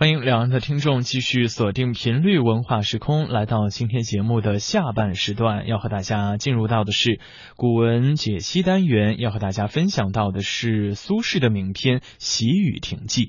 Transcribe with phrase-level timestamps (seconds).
[0.00, 7.20] 欢迎两岸的听众继续锁定频率文化时空，来到今天节目的下半时段，要和大家进入到的是
[7.54, 13.26] 古文解析单元，要和大家分享到的是苏轼的名篇《喜雨亭记》，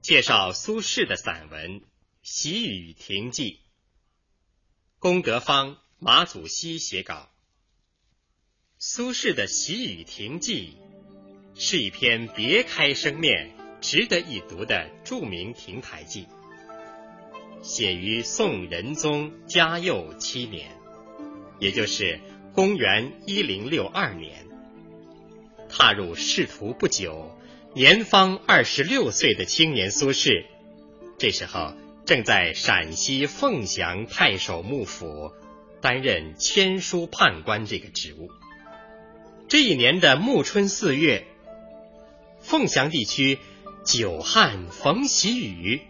[0.00, 1.80] 介绍苏轼的散文
[2.22, 3.50] 《喜雨亭记》。
[4.98, 7.28] 龚德芳、马祖熙写稿。
[8.78, 10.78] 苏轼的《喜雨亭记》
[11.60, 13.55] 是一篇别开生面。
[13.80, 16.26] 值得一读的著名亭台记，
[17.62, 20.70] 写于宋仁宗嘉佑七年，
[21.60, 22.18] 也就是
[22.52, 24.46] 公元一零六二年。
[25.68, 27.30] 踏入仕途不久，
[27.74, 30.44] 年方二十六岁的青年苏轼，
[31.18, 31.74] 这时候
[32.04, 35.32] 正在陕西凤翔太守幕府
[35.80, 38.30] 担任签书判官这个职务。
[39.48, 41.24] 这一年的暮春四月，
[42.40, 43.38] 凤翔地区。
[43.86, 45.80] 久旱逢喜雨，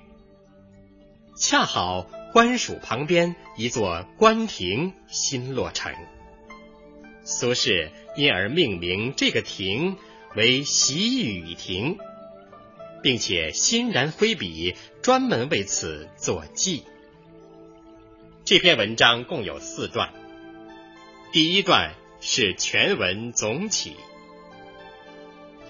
[1.35, 5.95] 恰好官署旁边一座官亭新落成，
[7.25, 9.97] 苏轼因而命名这个亭
[10.35, 11.97] 为喜雨亭，
[13.03, 16.85] 并且欣然挥笔，专门为此作记。
[18.45, 20.13] 这篇文章共有四段，
[21.33, 23.97] 第一段是全文总起，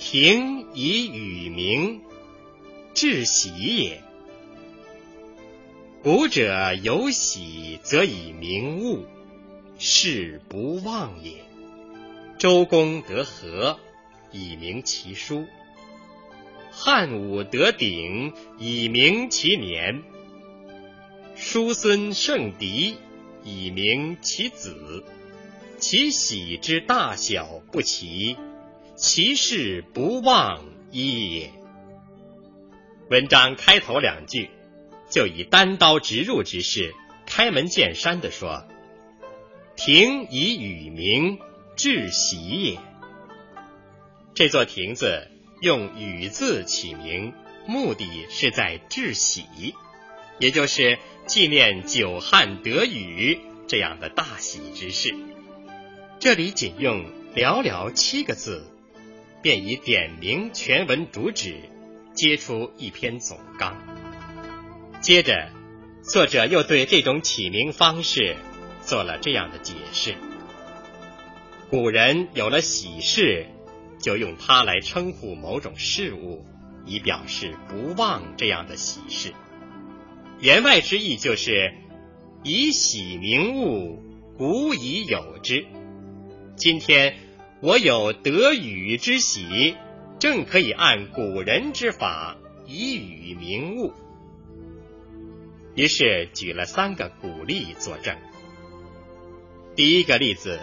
[0.00, 2.02] 亭以雨名。
[2.96, 4.00] 至喜也。
[6.02, 9.04] 古者有喜，则以明物，
[9.78, 11.34] 事不忘也。
[12.38, 13.78] 周公得和，
[14.32, 15.44] 以明其书；
[16.70, 20.00] 汉武得鼎，以明其年；
[21.36, 22.96] 叔孙胜狄，
[23.44, 25.04] 以明其子。
[25.78, 28.38] 其喜之大小不齐，
[28.96, 31.52] 其事不忘一也。
[33.08, 34.50] 文章开头两句，
[35.08, 36.92] 就以单刀直入之势，
[37.24, 38.66] 开门见山地说
[39.76, 41.38] ：“亭以雨名，
[41.76, 42.80] 至喜也。”
[44.34, 45.30] 这座亭子
[45.60, 47.32] 用雨字起名，
[47.64, 49.44] 目的是在致喜，
[50.40, 53.38] 也就是纪念久旱得雨
[53.68, 55.14] 这样的大喜之事。
[56.18, 57.04] 这里仅用
[57.36, 58.66] 寥寥七个字，
[59.42, 61.54] 便已点明全文主旨。
[62.16, 63.76] 接出一篇总纲，
[65.02, 65.50] 接着
[66.02, 68.36] 作者又对这种起名方式
[68.82, 70.14] 做了这样的解释：
[71.68, 73.46] 古人有了喜事，
[74.00, 76.46] 就用它来称呼某种事物，
[76.86, 79.34] 以表示不忘这样的喜事。
[80.40, 81.74] 言外之意就是
[82.42, 84.02] 以喜名物，
[84.38, 85.66] 古已有之。
[86.56, 87.14] 今天
[87.60, 89.76] 我有得雨之喜。
[90.18, 93.92] 正可以按古人之法以语名物，
[95.74, 98.16] 于是举了三个古例作证。
[99.74, 100.58] 第一个例子，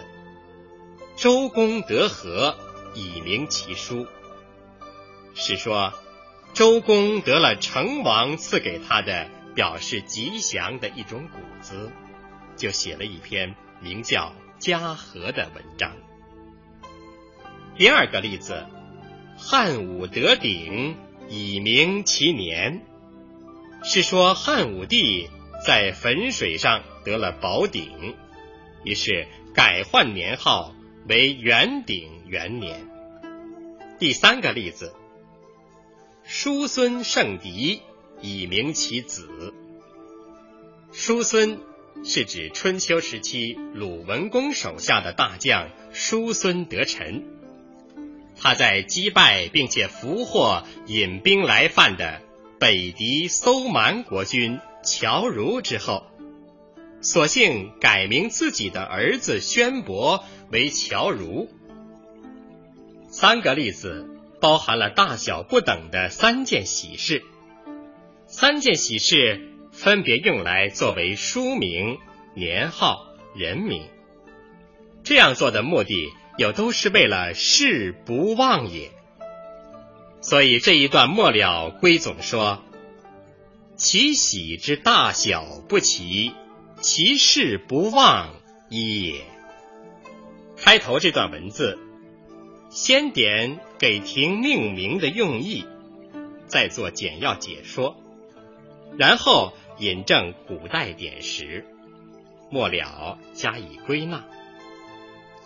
[1.16, 2.56] 周公得和
[2.94, 4.08] 以明其书，
[5.34, 5.94] 是说
[6.52, 11.92] 周公得了成王赐给他的表示吉祥的一种谷子，
[12.56, 15.92] 就写了一篇名叫《嘉禾》的文章。
[17.76, 18.66] 第二个例子。
[19.36, 20.96] 汉武得鼎，
[21.28, 22.82] 以明其年，
[23.82, 25.28] 是说汉武帝
[25.66, 28.14] 在汾水上得了宝鼎，
[28.84, 30.74] 于是改换年号
[31.08, 32.88] 为元鼎元年。
[33.98, 34.94] 第三个例子，
[36.24, 37.82] 叔孙胜嫡，
[38.20, 39.52] 以明其子。
[40.92, 41.60] 叔孙
[42.04, 47.24] 是指春秋时期鲁文公手下的大将叔孙得臣。
[48.36, 52.20] 他在击败并且俘获引兵来犯的
[52.58, 56.04] 北狄搜蛮国君乔如之后，
[57.00, 61.48] 索性改名自己的儿子宣伯为乔如。
[63.08, 64.08] 三个例子
[64.40, 67.22] 包含了大小不等的三件喜事，
[68.26, 71.98] 三件喜事分别用来作为书名、
[72.34, 73.88] 年号、人名。
[75.02, 76.12] 这样做的目的。
[76.36, 78.90] 又都是为了事不忘也，
[80.20, 82.62] 所以这一段末了归总说
[83.76, 86.32] ：“其喜之大小不齐，
[86.80, 88.34] 其事不忘
[88.68, 89.24] 也。”
[90.56, 91.78] 开头这段文字，
[92.68, 95.66] 先点给亭命名的用意，
[96.46, 97.96] 再做简要解说，
[98.96, 101.64] 然后引证古代典实，
[102.50, 104.24] 末了加以归纳。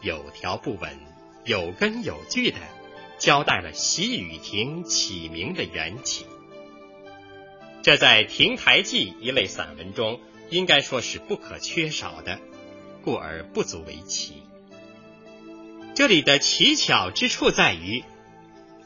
[0.01, 0.97] 有条不紊、
[1.45, 2.59] 有根有据的
[3.19, 6.27] 交代了习雨亭起名的缘起。
[7.83, 12.39] 这在《亭台记》一类散文中应该说是不可缺少的，
[13.03, 14.43] 故而不足为奇。
[15.95, 18.05] 这里的奇巧之处在于，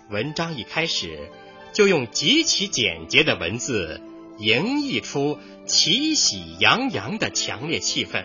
[0.09, 1.31] 文章一开始
[1.73, 4.01] 就用极其简洁的文字，
[4.39, 8.25] 营溢出喜喜洋洋的强烈气氛，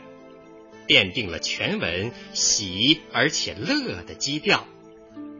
[0.87, 4.65] 奠定了全文喜而且乐的基调，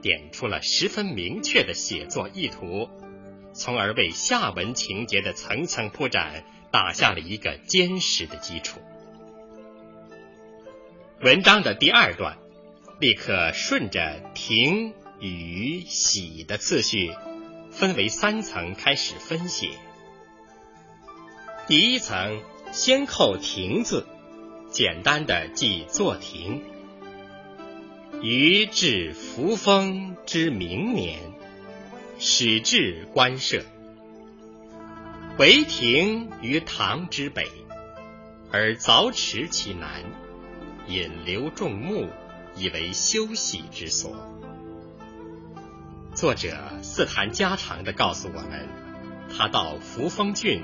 [0.01, 2.89] 点出了十分明确的写作意图，
[3.53, 8.79] 从而为下文情节的层层铺展打下了一个坚实的基础。
[11.21, 12.37] 文章的第二段。
[12.99, 17.11] 立刻顺着停、与、喜的次序，
[17.69, 19.69] 分为三层开始分写。
[21.67, 22.41] 第一层
[22.71, 24.07] 先扣“停”字，
[24.77, 26.61] 简单的记作亭。
[28.21, 31.19] 于至扶风之明年，
[32.19, 33.63] 始至官舍，
[35.39, 37.47] 为亭于堂之北，
[38.51, 40.03] 而凿池其南，
[40.87, 42.07] 引流众目。
[42.55, 44.15] 以为休息之所。
[46.15, 48.67] 作者似谈家常的告诉我们，
[49.35, 50.63] 他到扶风郡，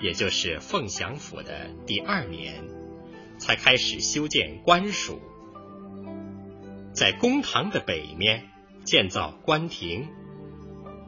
[0.00, 2.62] 也就是凤翔府的第二年，
[3.42, 5.20] 才开始修建官署，
[6.94, 8.48] 在公堂的北面
[8.84, 10.06] 建造官亭，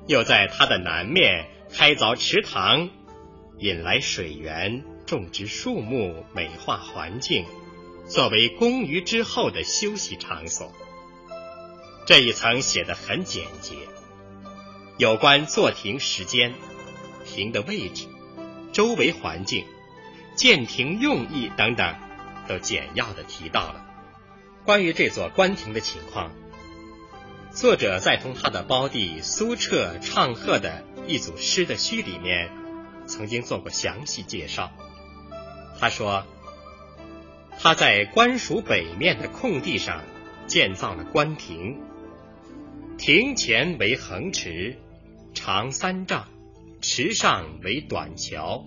[0.08, 2.90] 又在它的南面开凿池塘，
[3.60, 7.44] 引来水源，种植树木，美化环境。
[8.08, 10.72] 作为公余之后的休息场所，
[12.04, 13.76] 这一层写的很简洁。
[14.98, 16.52] 有关坐亭时间、
[17.24, 18.08] 亭的位置、
[18.72, 19.64] 周围环境、
[20.34, 21.94] 建亭用意等等，
[22.48, 23.84] 都简要的提到了。
[24.64, 26.32] 关于这座官亭的情况，
[27.52, 32.50] 作者在同他的胞弟苏澈唱和的一组诗的序里面，
[33.06, 34.72] 曾经做过详细介绍。
[35.78, 36.26] 他说。
[37.56, 40.02] 他在官署北面的空地上
[40.48, 41.80] 建造了官亭，
[42.98, 44.76] 亭前为横池，
[45.34, 46.26] 长三丈，
[46.80, 48.66] 池上为短桥，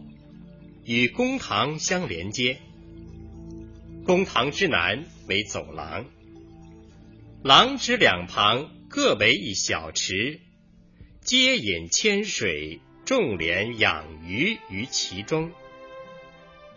[0.85, 2.59] 与公堂相连接。
[4.07, 6.05] 公堂之南为走廊，
[7.43, 10.39] 廊之两旁各为一小池，
[11.19, 15.51] 皆引千水，众莲养鱼于其中。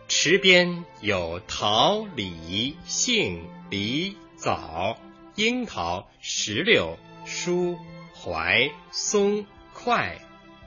[0.08, 4.98] 池边有桃、李、杏、梨、枣、
[5.36, 7.78] 樱桃、石榴、疏、
[8.12, 10.18] 槐、松、快、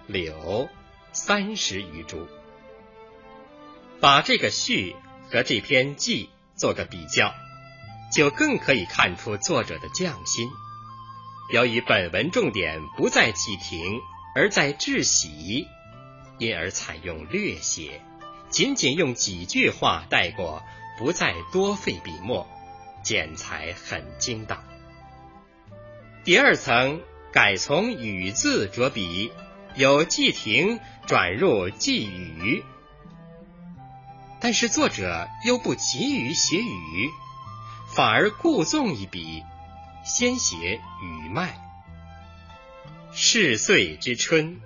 [0.08, 0.70] 柳
[1.12, 2.26] 三十余株。
[4.00, 4.96] 把这个序
[5.30, 7.34] 和这篇记做个比较，
[8.12, 10.50] 就更可以看出作者的匠心。
[11.52, 14.00] 由于本文重点不在记亭，
[14.36, 15.68] 而在致喜，
[16.38, 18.02] 因而采用略写。
[18.50, 20.64] 仅仅用几句话带过，
[21.00, 22.48] 不再多费笔墨，
[23.04, 24.64] 剪裁很精当。
[26.24, 27.02] 第二层
[27.32, 29.32] 改从“雨”字着笔，
[29.76, 32.64] 由季亭转入季雨，
[34.44, 37.10] 但是作者又不急于写雨，
[37.96, 39.42] 反而故纵一笔，
[40.04, 41.58] 先写雨麦。
[43.14, 44.60] 是岁之春，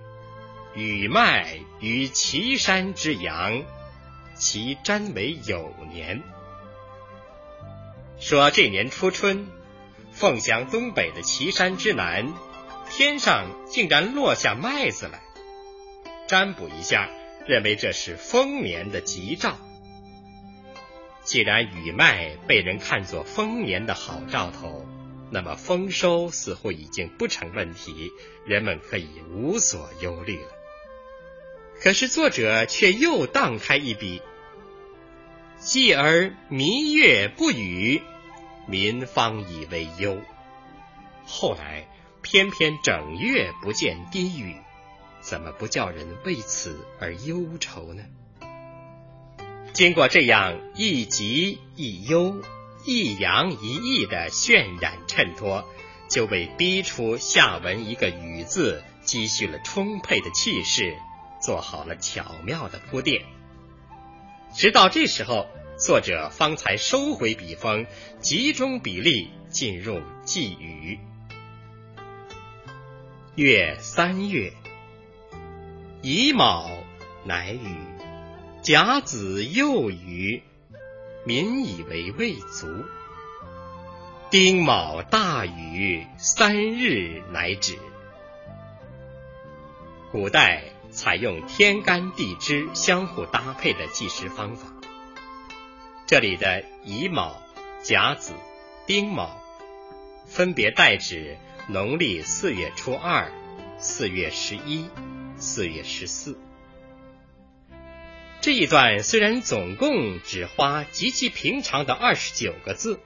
[0.74, 3.62] 雨麦于岐山之阳。
[4.36, 6.24] 其瞻为有年，
[8.20, 9.48] 说这年初春，
[10.12, 12.34] 凤翔东北的岐山之南，
[12.90, 15.22] 天上竟然落下麦子来。
[16.28, 17.12] 占卜一下，
[17.48, 19.56] 认为这是丰年的吉兆。
[21.28, 24.88] 既然雨麦被人看作丰年的好兆头，
[25.30, 28.14] 那么丰收似乎已经不成问题，
[28.46, 30.48] 人们可以无所忧虑了。
[31.82, 34.22] 可是作者却又荡开一笔，
[35.58, 38.02] 继而弥月不雨，
[38.66, 40.22] 民方以为忧。
[41.26, 41.90] 后来
[42.22, 44.56] 偏偏整月不见滴雨，
[45.20, 48.04] 怎么不叫人为此而忧愁呢？
[49.78, 52.42] 经过这样一急一忧、
[52.84, 55.70] 一扬一抑的渲染衬托，
[56.10, 60.98] 就为逼出下文一个雨字积蓄了充沛的气势。
[61.40, 63.24] 做好了巧妙的铺垫，
[64.52, 65.46] 直到这时候，
[65.78, 67.86] 作者方才收回笔锋，
[68.20, 70.98] 集中笔力进入寄语。
[73.36, 74.52] 月三月，
[76.02, 76.68] 乙卯
[77.24, 77.78] 乃雨，
[78.68, 80.44] 甲子又雨，
[81.26, 82.68] 民以为未足。
[84.30, 87.78] 丁卯大雨，三日乃止。
[90.12, 90.66] 古代。
[90.90, 94.68] 采用天干地支相互搭配的计时方法。
[96.08, 97.40] 这里的乙卯、
[97.84, 98.34] 甲子、
[98.86, 99.38] 丁卯，
[100.26, 103.32] 分别代指农历四月初二、
[103.78, 104.90] 四月十一、
[105.38, 106.38] 四月十四。
[108.48, 112.98] 这一段虽然总共只花极其平常的二十九个字，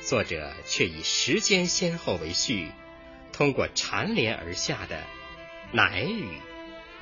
[0.00, 2.70] 作者却以时间先后为序，
[3.32, 5.04] 通过缠连而下的
[5.72, 6.28] 乃语、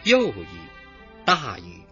[0.04, 0.46] 幼语、
[1.26, 1.82] 大语，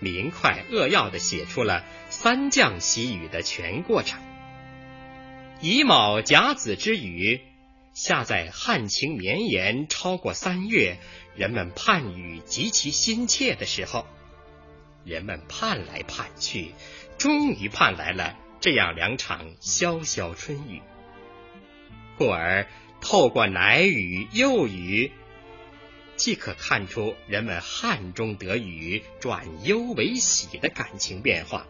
[0.00, 4.20] 明快扼要的写出了三降习语的全过程。
[5.60, 7.40] 乙卯、甲子之雨
[7.92, 10.98] 下在旱情绵延超过三月，
[11.36, 14.04] 人们盼雨极其心切的时候。
[15.04, 16.74] 人们盼来盼去，
[17.18, 20.82] 终于盼来了这样两场潇潇春雨。
[22.18, 22.66] 故而
[23.00, 25.10] 透过乃语、幼雨，
[26.16, 31.66] 既可看出人们旱中得雨转忧为喜的感情变化，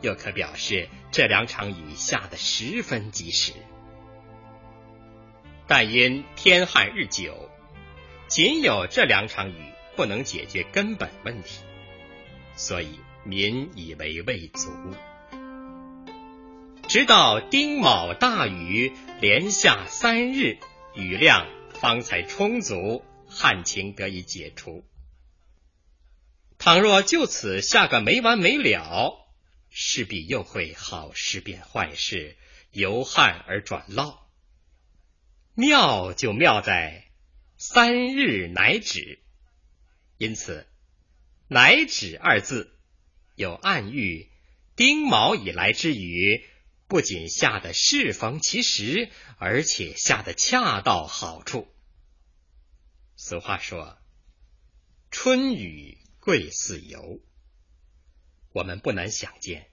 [0.00, 3.52] 又可表示这两场雨下得十分及时。
[5.66, 7.50] 但因天旱日久，
[8.28, 9.56] 仅有这两场雨
[9.94, 11.60] 不能解决根本问题。
[12.56, 14.70] 所以民以为未足，
[16.88, 20.58] 直到丁卯大雨连下三日，
[20.94, 24.84] 雨量方才充足，旱情得以解除。
[26.56, 29.28] 倘若就此下个没完没了，
[29.68, 32.38] 势必又会好事变坏事，
[32.72, 34.16] 由旱而转涝。
[35.54, 37.04] 妙就妙在
[37.58, 39.18] 三日乃止，
[40.16, 40.66] 因此。
[41.48, 42.76] 乃止二字，
[43.36, 44.28] 有暗喻
[44.74, 46.44] 丁卯以来之雨，
[46.88, 51.72] 不仅下得适逢其时，而且下得恰到好处。
[53.14, 53.96] 俗话说
[55.12, 57.20] ：“春雨贵似油。”
[58.52, 59.70] 我们不难想见，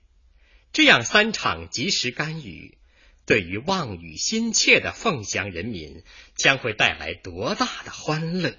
[0.74, 2.78] 这样三场及时甘雨，
[3.26, 6.04] 对于望雨心切的凤翔人民，
[6.36, 8.56] 将会带来多大的欢乐。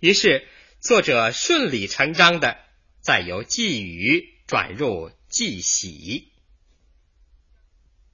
[0.00, 0.46] 于是。
[0.82, 2.58] 作者顺理成章的，
[2.98, 6.32] 再由寄语转入寄喜。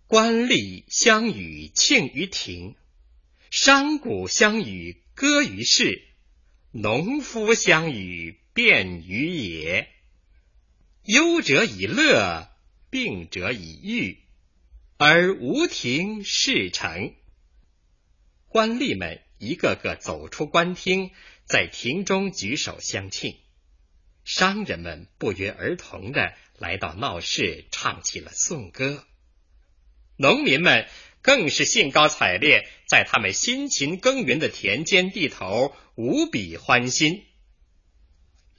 [0.07, 2.77] 官吏相与庆于庭，
[3.51, 6.03] 商贾相与歌于市，
[6.71, 9.89] 农夫相与辩于野。
[11.05, 12.51] 忧者以乐，
[12.91, 14.19] 病者以愈，
[14.99, 17.15] 而无庭事成。
[18.47, 21.11] 官吏们一个个走出官厅。
[21.49, 23.35] 在庭中举手相庆，
[24.23, 29.07] 商人们不约而同的来到闹市，唱起了颂歌。
[30.17, 30.87] 农民们
[31.23, 37.25] 更是兴高采烈，在他们辛勤耕耘的田间地头无比欢欣。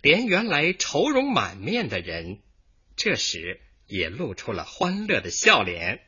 [0.02, 2.40] 连原来愁容满面的人，
[2.96, 6.00] 这时也露出了欢乐的笑脸；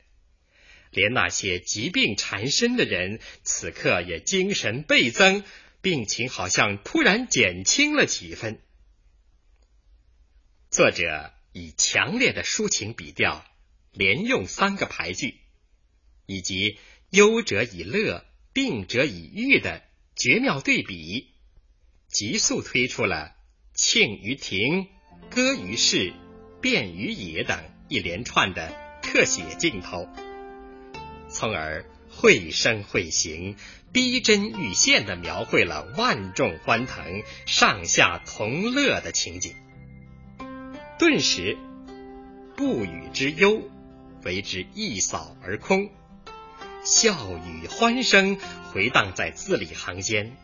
[0.90, 5.44] 连那些疾病缠身的人，此刻也精神倍增。
[5.82, 8.62] 病情好像突然减轻了几分。
[10.70, 13.44] 作者以强烈的抒情笔调，
[13.92, 15.40] 连用三个排句，
[16.28, 16.78] 以及
[17.10, 19.82] 忧者以乐，病者以愈的
[20.16, 21.34] 绝妙对比，
[22.08, 23.36] 急速推出了
[23.74, 24.88] 庆于庭、
[25.30, 26.14] 歌于市、
[26.62, 27.60] 辩于野等
[27.90, 28.72] 一连串的
[29.02, 30.08] 特写镜头，
[31.28, 33.58] 从而绘声绘形。
[33.94, 39.54] 逼真欲现的描绘了万众欢腾、上下同乐的情景，
[40.98, 41.58] 顿时
[42.56, 43.62] 不语之忧
[44.24, 45.90] 为之一扫而空，
[46.86, 48.38] 笑语欢声
[48.72, 50.38] 回荡在字里行间，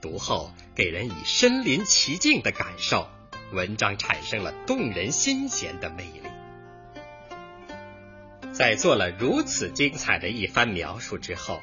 [0.00, 3.10] 读后给人以身临其境的感受，
[3.52, 6.22] 文章产生了动人心弦的魅力。
[8.54, 11.60] 在做了如此精彩的一番描述之后。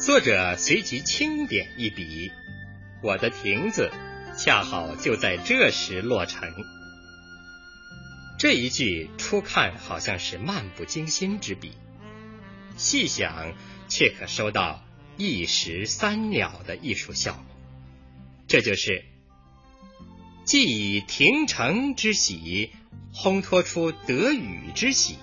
[0.00, 2.32] 作者随即轻点一笔，
[3.02, 3.90] 我的亭子
[4.34, 6.50] 恰好就在这时落成。
[8.38, 11.74] 这一句初看好像是漫不经心之笔，
[12.78, 13.52] 细想
[13.88, 14.82] 却可收到
[15.18, 17.44] 一石三鸟的艺术效果。
[18.48, 19.04] 这就是
[20.46, 20.62] 既
[20.96, 22.72] 以亭城之喜
[23.12, 25.18] 烘托出得雨之喜，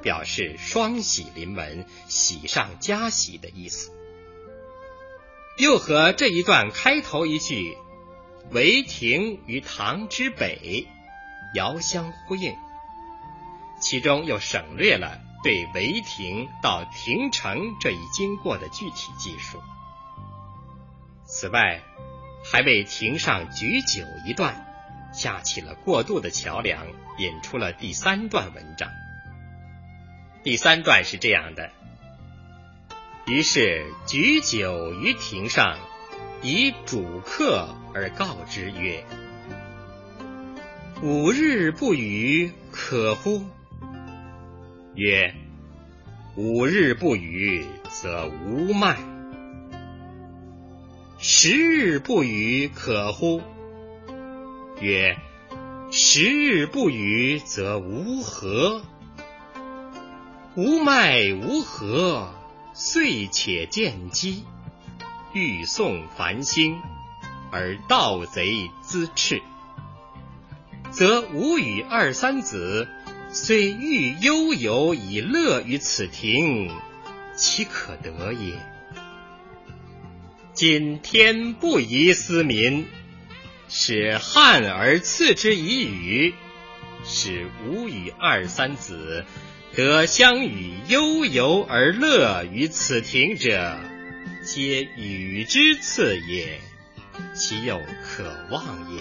[0.00, 3.90] 表示双喜临门、喜上加喜的意思。
[5.58, 7.76] 又和这一段开头一句
[8.50, 10.88] “为亭于堂之北”
[11.54, 12.56] 遥相呼应，
[13.80, 19.60] 其中又省略了对唯亭到亭城这一经过的具体记述。
[21.26, 21.82] 此外，
[22.44, 24.66] 还为亭上举酒一段
[25.12, 26.86] 架起了过渡的桥梁，
[27.18, 28.90] 引出了第三段文章。
[30.42, 31.70] 第三段是这样的：
[33.26, 35.78] 于是举酒于庭上，
[36.42, 39.04] 以主客而告之曰
[41.02, 43.44] ：“五日不雨，可乎？”
[44.96, 45.34] 曰
[46.34, 48.98] ：“五日不雨，则无麦。”
[51.18, 53.40] 十日不雨，可乎？
[54.80, 55.16] 曰：
[55.92, 58.82] 十日不雨，则无和。
[60.56, 62.28] 无麦无禾，
[62.74, 64.44] 遂且见机，
[65.32, 66.80] 欲送繁星，
[67.50, 69.42] 而盗贼滋赤，
[70.90, 72.88] 则吾与二三子，
[73.30, 76.70] 虽欲悠游以乐于此庭，
[77.36, 78.54] 其可得也？
[80.54, 82.86] 今天不宜思民，
[83.68, 86.34] 使汉而赐之以羽，
[87.04, 89.24] 使吾与二三子
[89.74, 93.78] 得相与悠游而乐于此庭者，
[94.44, 96.60] 皆与之次也，
[97.34, 99.00] 其有可忘也？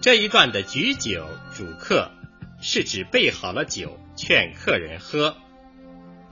[0.00, 1.26] 这一段的举酒
[1.56, 2.10] 主客，
[2.62, 5.34] 是指备好了酒劝客人喝；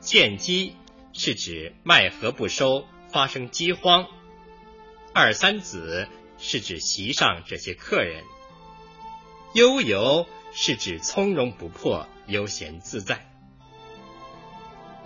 [0.01, 0.77] 见机
[1.13, 2.87] 是指麦禾不收。
[3.11, 4.07] 发生饥荒，
[5.15, 8.23] 二三子是指席上这些客人，
[9.55, 13.27] 悠游是指从容不迫、悠闲自在。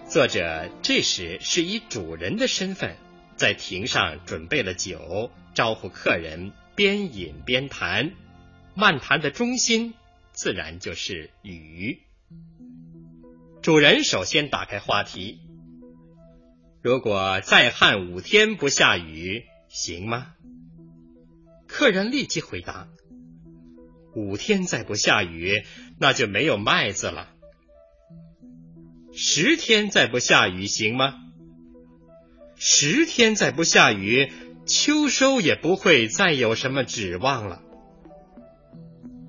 [0.09, 2.97] 作者这时是以主人的身份，
[3.37, 8.13] 在庭上准备了酒，招呼客人边饮边谈，
[8.75, 9.95] 漫谈的中心
[10.33, 12.01] 自然就是雨。
[13.63, 15.41] 主人首先打开话题。
[16.83, 20.35] 如果再旱五天不下雨，行吗？
[21.69, 22.89] 客人立即回答
[24.15, 25.65] ：“五天再不下雨，
[26.03, 27.29] 那就没有麦子了。
[29.15, 31.15] 十天再不下雨，行吗？
[32.57, 34.33] 十天再不下雨，
[34.67, 37.63] 秋收也不会再有什么指望了。”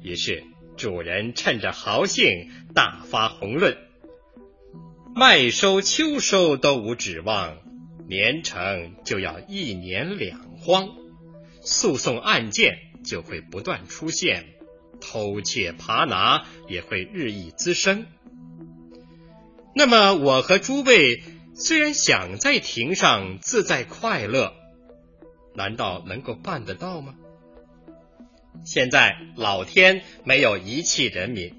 [0.01, 0.43] 于是
[0.75, 3.77] 主人趁着豪兴，大发宏论。
[5.13, 7.59] 麦收、秋收都无指望，
[8.07, 10.89] 年成就要一年两荒，
[11.61, 14.45] 诉讼案件就会不断出现，
[15.01, 18.05] 偷窃扒拿也会日益滋生。
[19.75, 21.23] 那么，我和诸位
[21.55, 24.53] 虽然想在庭上自在快乐，
[25.55, 27.15] 难道能够办得到吗？
[28.65, 31.55] 现在老天没有遗弃人民。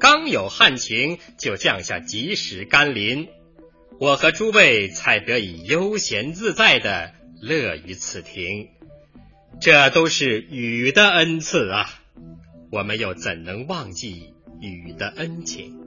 [0.00, 3.28] 刚有旱情，就降下及时甘霖，
[4.00, 8.68] 我和诸位才得以悠闲自在的乐于此庭。
[9.60, 12.01] 这都是雨的恩赐啊！
[12.72, 15.78] 我们又怎能忘记雨的恩情？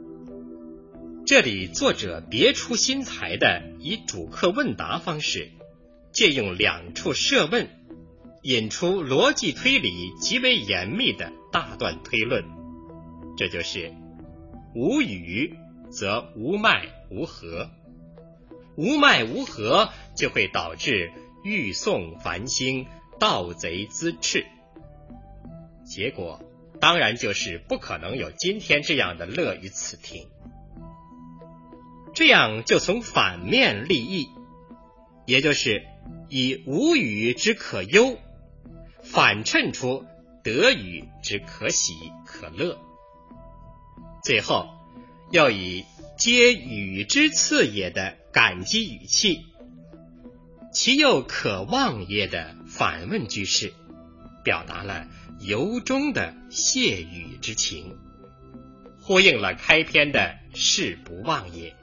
[1.26, 5.50] 这里作者别出心裁的以主客问答方式，
[6.12, 7.68] 借用两处设问，
[8.44, 12.46] 引出逻辑推理极为严密的大段推论。
[13.36, 13.92] 这就是。
[14.76, 15.56] 无雨
[15.90, 17.68] 则无麦无禾，
[18.76, 21.12] 无麦无禾就会导致
[21.44, 22.86] 欲送繁星，
[23.20, 24.46] 盗贼滋赤。
[25.84, 26.42] 结果
[26.86, 30.28] 当然就是不可能有今天这样的乐于此庭。
[32.14, 34.30] 这样就从反面立意，
[35.26, 35.82] 也就是
[36.30, 38.20] 以无语之可忧，
[39.02, 40.06] 反衬出
[40.44, 42.78] 得语之可喜可乐。
[44.24, 44.70] 最后，
[45.32, 45.86] 要以
[46.20, 49.40] “皆语之赐也”的感激语气，
[50.72, 53.74] 其又可望也的反问句式，
[54.44, 55.08] 表达了
[55.40, 57.98] 由衷的谢雨之情，
[59.02, 61.76] 呼应了开篇的“事不忘也”，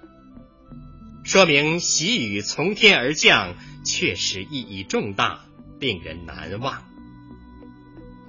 [1.25, 5.45] 说明喜雨从天而降，确实意义重大，
[5.79, 6.83] 令人难忘。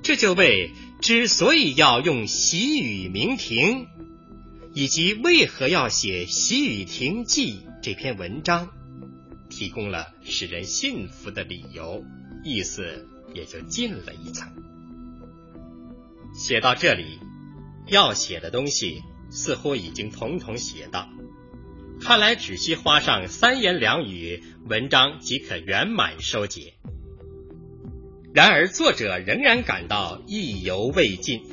[0.01, 3.87] 这就为之所以要用喜雨鸣庭。
[4.75, 8.69] 以及为何要写《喜雨亭记》这篇文章，
[9.47, 12.03] 提供了使人信服的理由，
[12.43, 14.51] 意思也就进了一层。
[16.33, 17.19] 写到这里，
[17.87, 21.07] 要写的东西似乎已经统统写到，
[22.01, 26.73] 看来只需花上三言两语，文章即可圆满收结。
[28.33, 31.43] 然而作者仍然感到意犹未尽。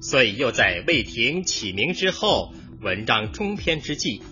[0.00, 4.22] 所以，又在魏廷起名之后，文章中篇之际，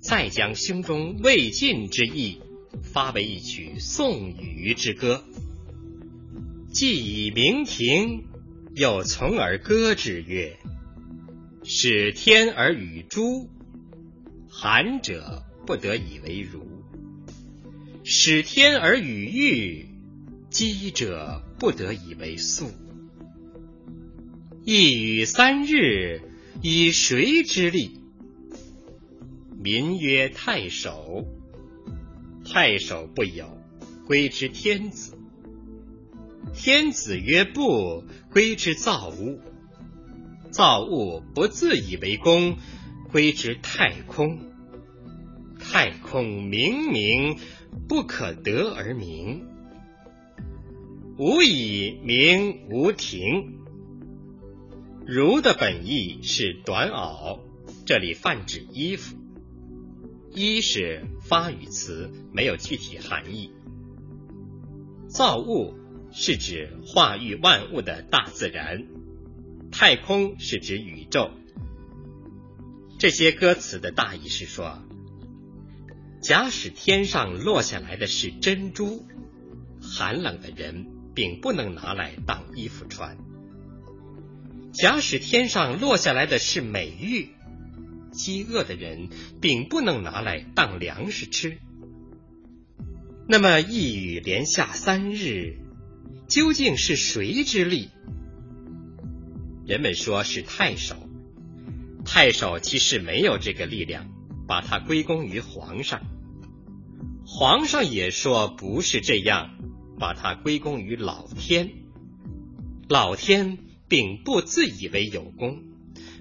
[0.00, 2.40] 再将胸中未尽之意
[2.82, 5.24] 发为一曲送雨之歌。
[6.72, 8.24] 既以明亭，
[8.74, 10.56] 又从而歌之曰
[11.62, 13.48] ：“使天而与诸，
[14.48, 16.60] 寒者不得以为如；
[18.02, 19.86] 使天而与玉，
[20.50, 22.68] 饥者不得以为粟。
[24.64, 26.22] 一雨三日，
[26.60, 28.00] 以谁之力？
[29.56, 31.24] 民曰太守。
[32.44, 33.56] 太守不有，
[34.06, 35.16] 归之天子。
[36.52, 39.40] 天子曰不，归之造物。
[40.50, 42.56] 造物不自以为功，
[43.10, 44.38] 归之太空。
[45.58, 47.36] 太空明明，
[47.88, 49.46] 不可得而明。
[51.18, 53.58] 无以明无庭。
[55.06, 57.40] 儒的本意是短袄，
[57.84, 59.16] 这里泛指衣服。
[60.32, 63.52] 衣是发语词，没有具体含义。
[65.08, 65.74] 造物
[66.16, 68.86] 是指化育万物的大自然，
[69.72, 71.32] 太空是指宇宙。
[73.00, 74.80] 这些歌词的大意是说，
[76.22, 79.04] 假使天上落下来的是珍珠，
[79.82, 83.16] 寒冷的人并不能拿来当衣服穿；
[84.72, 87.30] 假使天上落下来的是美玉，
[88.12, 89.08] 饥饿的人
[89.40, 91.58] 并不能拿来当粮食吃。
[93.26, 95.58] 那么一雨连下三日，
[96.28, 97.90] 究竟是谁之力？
[99.66, 100.96] 人们说是太守，
[102.04, 104.10] 太守其实没有这个力量，
[104.46, 106.02] 把它归功于皇上。
[107.26, 109.56] 皇上也说不是这样，
[109.98, 111.70] 把它归功于老天。
[112.88, 115.62] 老天并不自以为有功，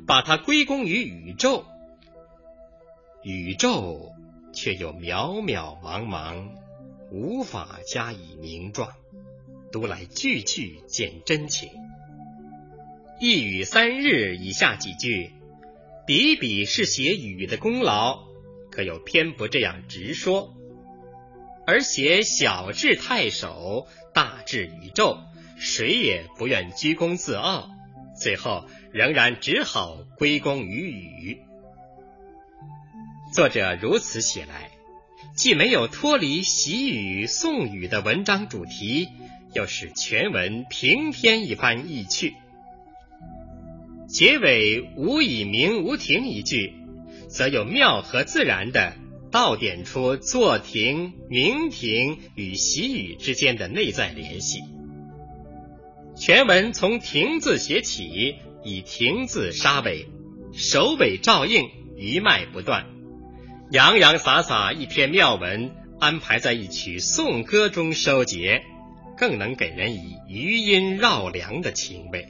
[0.07, 1.65] 把它归功于宇宙。
[3.23, 4.11] 宇宙
[4.53, 6.49] 却又渺渺茫茫，
[7.11, 8.89] 无法加以名状。
[9.73, 11.67] 读来句句见真情。
[13.19, 15.31] 一雨三日以下几句，
[16.05, 18.19] 笔笔是写雨的功劳，
[18.69, 20.53] 可又偏不这样直说，
[21.65, 25.17] 而写小至太守，大至宇宙，
[25.57, 27.71] 谁也不愿居功自傲，
[28.15, 31.41] 最后仍然只好归功于雨。
[33.33, 34.69] 作者如此写来，
[35.35, 39.09] 既没有脱离习语颂语的文章主题，
[39.53, 42.33] 又使全文平添一番意趣。
[44.07, 46.73] 结尾无以明无停一句，
[47.27, 48.93] 则有妙和自然的
[49.31, 54.59] 道点出坐亭、明亭与习语之间的内在联系。
[56.15, 60.05] 全文从亭字写起，以亭字杀尾，
[60.53, 62.85] 首尾照应，一脉不断。
[63.71, 68.61] 洋洋洒洒一篇妙文，安排在一曲颂歌中收结，
[69.17, 72.27] 更能给人以余音绕梁的情味。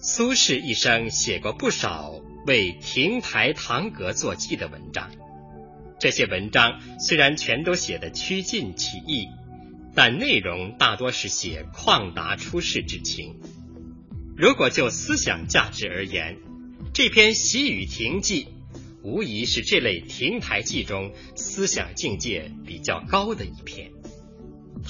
[0.00, 5.10] 苏轼一生写过不少为亭台堂阁作记的文章，
[6.00, 9.28] 这些文章虽然全都写得曲尽其意，
[9.94, 13.36] 但内容大多是写旷达出世之情。
[14.36, 16.38] 如果就思想价值而言，
[16.92, 18.44] 这篇《喜雨亭记》。
[19.04, 23.91] 无疑是这类亭台记中思想境界比较高的一篇，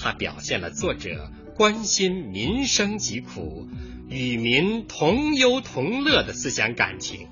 [0.03, 3.69] 它表现了作者关心民生疾苦、
[4.09, 7.29] 与民同忧同乐的思想感情。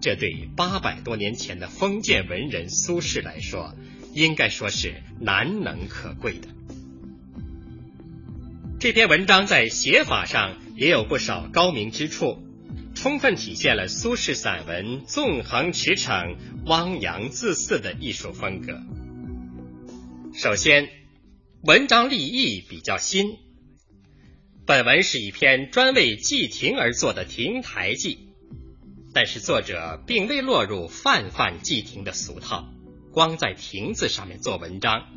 [0.00, 3.74] 这对八百多年前的封建文人苏轼来说，
[4.14, 6.48] 应该说是难能可贵的。
[8.80, 12.42] 这篇文章在写法上也有不少高明之处。
[12.94, 18.80] 充分体现了苏轼散文纵横驰骋、汪洋恣肆的艺术风格。
[20.34, 20.88] 首先，
[21.62, 23.36] 文章立意比较新。
[24.64, 28.28] 本文是一篇专为祭亭而作的亭台记，
[29.12, 32.72] 但是作者并未落入泛泛祭亭的俗套，
[33.12, 35.08] 光在亭子上面做文章，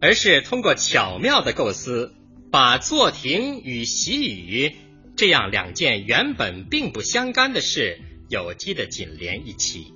[0.00, 2.12] 而是通过巧妙的构思，
[2.52, 4.74] 把坐亭与习语。
[5.16, 7.98] 这样两件原本并不相干的事，
[8.28, 9.94] 有机的紧连一起，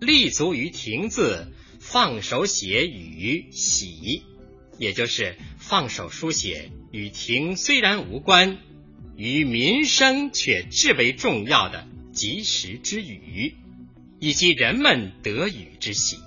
[0.00, 4.24] 立足于亭字，放手写雨喜，
[4.78, 8.58] 也就是放手书写与亭虽然无关，
[9.16, 13.54] 与民生却至为重要的及时之语，
[14.20, 16.18] 以及人们得语之喜，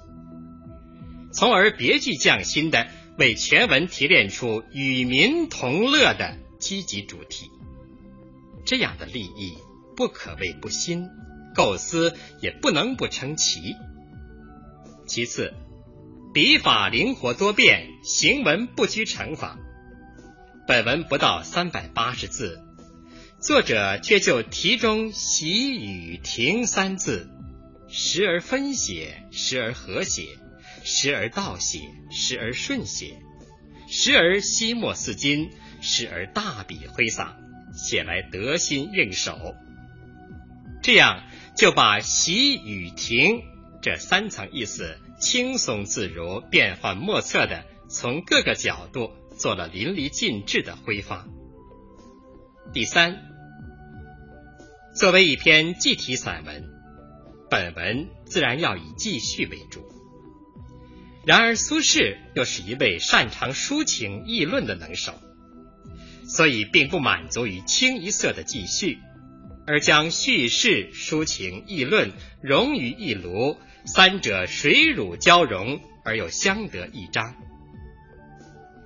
[1.32, 2.88] 从而别具匠心的
[3.18, 7.50] 为全文提炼出与民同乐的积极主题。
[8.66, 9.58] 这样的立意
[9.96, 11.10] 不可谓不新，
[11.56, 13.76] 构思也不能不称奇。
[15.08, 15.54] 其次，
[16.34, 19.60] 笔法灵活多变，行文不拘成法，
[20.66, 22.62] 本文不到三百八十字，
[23.42, 27.30] 作者却就题中“喜与停”三字，
[27.90, 30.38] 时而分写，时而合写，
[30.86, 33.20] 时而倒写，时而顺写，
[33.90, 35.50] 时而惜墨似金，
[35.82, 37.36] 时而大笔挥洒，
[37.74, 39.54] 写来得心应手。
[40.82, 41.24] 这样
[41.58, 43.42] 就把“喜”与“停”
[43.82, 49.12] 这三层意思轻松自如、变幻莫测的从各个角度。
[49.38, 51.26] 做了淋漓尽致的挥发。
[52.74, 53.18] 第三，
[54.94, 56.70] 作为一篇记体散文，
[57.50, 59.82] 本文自然要以记叙为主。
[61.26, 65.20] 然而苏轼又是一位擅长抒情议论的能手，
[66.24, 69.00] 所以并不满足于清一色的记叙，
[69.66, 72.12] 而将叙事、抒情、议论
[72.44, 77.36] 融于一炉，三者水乳交融而又相得益彰。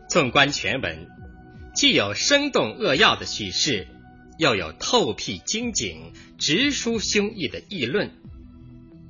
[0.10, 1.08] 纵观全文，
[1.76, 3.88] 既有生动扼要的叙事，
[4.38, 8.12] 又有透辟精警、直抒胸臆的议论，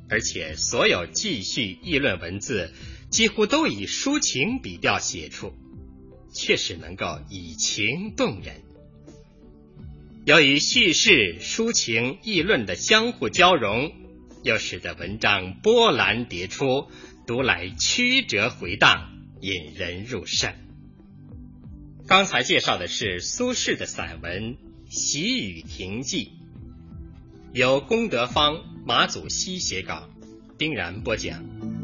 [0.09, 2.71] 而且所有记叙议论文字
[3.09, 5.53] 几乎都以抒情笔调写出，
[6.33, 8.61] 确实能够以情动人。
[10.25, 13.91] 由于叙事、抒情、议论的相互交融，
[14.45, 16.91] 又使得文章波澜迭出，
[17.25, 19.09] 读来曲折回荡，
[19.41, 20.53] 引人入胜。
[22.05, 24.53] 刚才介绍的是苏轼的散文
[24.87, 26.25] 《喜雨亭记》，
[27.53, 30.07] 由龚德芳、马祖熙写稿，
[30.59, 31.74] 丁然播讲。